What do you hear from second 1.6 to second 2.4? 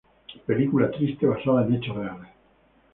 en hechos reales.